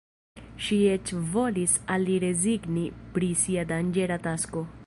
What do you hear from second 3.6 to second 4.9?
danĝera tasko.